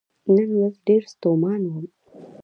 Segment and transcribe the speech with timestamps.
[0.35, 1.85] نن ورځ زه ډیر ستومان وم.